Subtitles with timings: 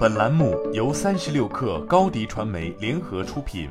[0.00, 3.68] 本栏目由三十六氪高低传媒联合出品。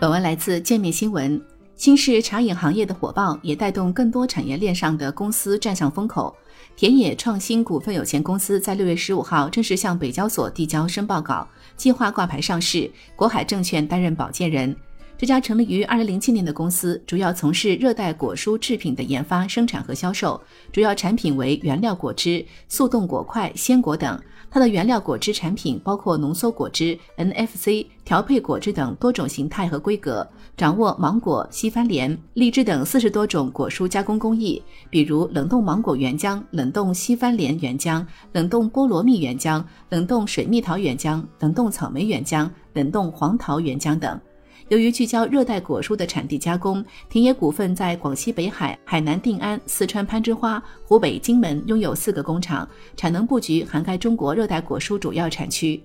[0.00, 1.38] 本文来自界面新闻。
[1.74, 6.34] 新式茶饮行业的火爆，也带动更多产业链上的公司站上风口。
[6.76, 11.46] 田野创新股份有限公司在六月十五号正式向北交所递交申报稿，
[11.76, 12.90] 计划挂牌上市。
[13.14, 14.74] 国海证券担任保荐人。
[15.18, 20.38] 这家成立于二零零七年的公司，主要从事热带果蔬制品的研发、生产和销售，
[20.70, 24.20] 主要产品为原料果汁、速冻果块、鲜果等。
[24.50, 44.20] 它的原料果汁产品包括浓缩果汁、NFC 调配果汁等多种形态和规格，掌握芒果、西番莲、荔枝等四十多种果蔬加工工艺，比如冷冻芒果原浆、冷冻西番莲原浆、冷冻菠萝蜜原浆、冷冻水蜜桃原浆、冷冻草莓原浆、冷冻黄桃原浆等。
[44.68, 55.80] 由于聚焦热带果蔬的产地加工，田野股份在广西北海、海南定安、四川攀枝花、湖北荆门拥有四个工厂，产能布局涵盖中国热带果蔬主要产区。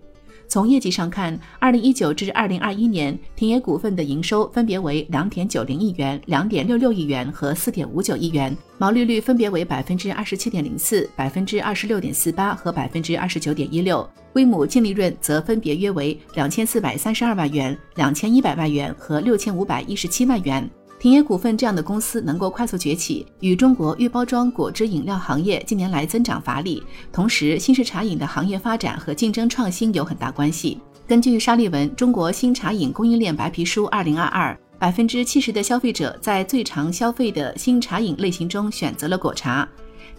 [0.51, 20.69] 从业绩上看，二零一九至二零二一年，田野股份的营收分别为两点九零亿元、两点六六亿元和四点五九亿元，毛利率分别为百分之二十七点零四、百分之二十六点四八和百分之二十九点一六，规模净利润则分别约为两千四百三十二万元、两千一百万元和六千五百一十七万元。
[21.01, 30.79] 平野股份这样的公司能够快速崛起，与中国预包装果汁饮料行业近年来增长乏力，同时新式茶饮的行业发展和竞争创新有很大关系。
[31.07, 39.67] 根据沙利文《中国新茶饮供应链白皮书（二零二二）》，百分之七十的消费者在最常消费的新茶饮类型中选择了果茶。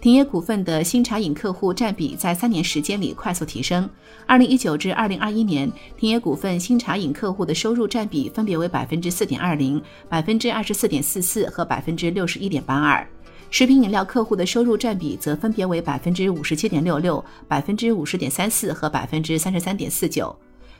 [0.01, 3.89] 田野股份的新茶饮客户占比在三年时间里快速提升。
[4.25, 13.07] 二零一九至二零二一年，田野股份新茶饮客户的收入占比分别为百分之四点二零、百分之二十四点四四和百分之六十一点八二。
[13.49, 20.35] 食品饮料客户的收入占比则分别为百分之五十七点六六、百分之五十点三四和百分之三十三点四九。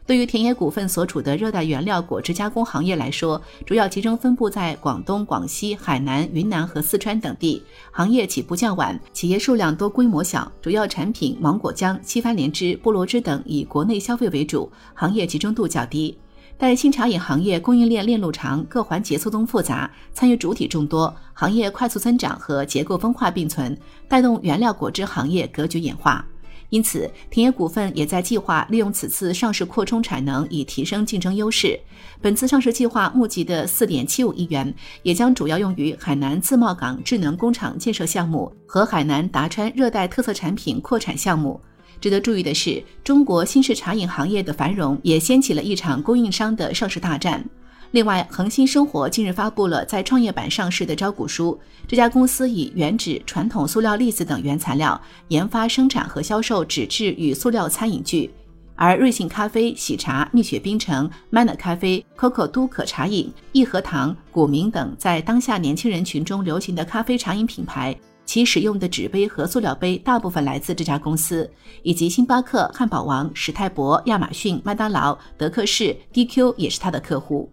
[0.05, 16.17] 对于田野股份所处的热带原料果汁加工行业来说，主要集中分布在广东、广西、海南、云南和四川等地，行业起步较晚，企业数量多，规模小，主要产品芒果浆、西番莲汁、菠萝汁等以国内消费为主，行业集中度较低。
[16.57, 23.75] 但新茶饮行业供应链链路长，各环节错综复杂，参与主体众多，行业快速增长和结构分化并存，
[24.09, 26.25] 带动原料果汁行业格局演化。
[26.73, 31.79] 因此，田野股份也在计划利用此次上市扩充产能，以提升竞争优势。
[32.19, 34.73] 本次上市计划募集的四点七五亿元，
[35.03, 41.61] 也将主要用于海南自贸港智能工厂建设项目和海南达川热带特色产品扩产项目。
[42.01, 47.47] 值得注意的是，中国新式茶饮行业的繁荣也掀起了一场供应商的上市大战。
[47.93, 51.59] 另外，恒星生活近日发布了在创业板上市的招股书。
[51.87, 58.33] 这家公司以原纸、传统塑料粒子等原材料研发、生产和销售纸质与塑料餐饮具。
[58.73, 71.47] 而瑞幸咖啡、喜茶、蜜雪冰城、Manner 咖啡、Coco 都可茶饮、益禾堂、古茗等在当下年轻人群中流行的咖啡茶饮品牌，其使用的纸杯和塑料杯大部分来自这家公司，
[71.83, 77.53] 以及星巴克、汉堡王、史泰博、亚马逊、麦当劳、德克士、DQ 也是他的客户。